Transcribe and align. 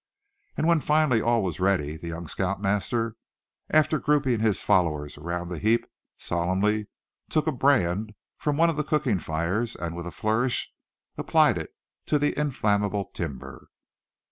And 0.57 0.65
when 0.67 0.79
finally 0.79 1.21
all 1.21 1.43
was 1.43 1.59
ready, 1.59 1.95
the 1.95 2.07
young 2.07 2.27
scout 2.27 2.59
master 2.59 3.15
after 3.69 3.99
grouping 3.99 4.39
his 4.39 4.63
followers 4.63 5.15
around 5.15 5.49
the 5.49 5.59
heap, 5.59 5.85
solemnly 6.17 6.87
took 7.29 7.45
a 7.45 7.51
brand 7.51 8.15
from 8.39 8.57
one 8.57 8.71
of 8.71 8.77
the 8.77 8.83
cooking 8.83 9.19
fires, 9.19 9.75
and 9.75 9.95
with 9.95 10.07
a 10.07 10.11
flourish 10.11 10.73
applied 11.19 11.59
it 11.59 11.69
to 12.07 12.17
the 12.17 12.33
inflammable 12.35 13.11
tinder. 13.13 13.67